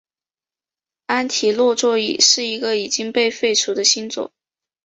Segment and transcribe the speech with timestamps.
[1.05, 4.31] 安提诺座是一个已经被废除的星座。